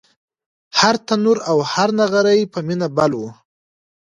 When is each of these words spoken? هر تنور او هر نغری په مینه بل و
هر 0.79 0.95
تنور 1.07 1.37
او 1.51 1.57
هر 1.71 1.89
نغری 1.99 2.41
په 2.53 2.59
مینه 2.67 2.87
بل 2.97 3.11
و 3.17 3.21